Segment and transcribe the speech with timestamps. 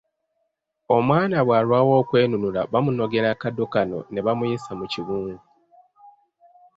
[0.95, 5.37] Omwana bwalwawo okwenunula bamunogera akaddo kano ne bamuyisa mu kibungu.